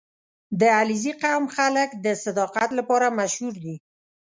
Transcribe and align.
•د 0.59 0.61
علیزي 0.79 1.13
قوم 1.23 1.45
خلک 1.55 1.89
د 2.05 2.07
صداقت 2.25 2.69
لپاره 2.79 3.15
مشهور 3.19 3.53
دي. 3.63 3.75